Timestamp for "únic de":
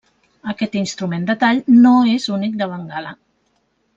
2.39-2.71